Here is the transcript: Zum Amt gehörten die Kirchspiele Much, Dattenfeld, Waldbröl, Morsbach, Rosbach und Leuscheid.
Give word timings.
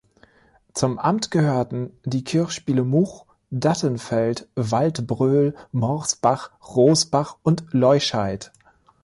Zum 0.73 0.97
Amt 0.97 1.29
gehörten 1.29 1.91
die 2.05 2.23
Kirchspiele 2.23 2.83
Much, 2.83 3.27
Dattenfeld, 3.51 4.47
Waldbröl, 4.55 5.53
Morsbach, 5.73 6.49
Rosbach 6.59 7.37
und 7.43 7.65
Leuscheid. 7.71 8.51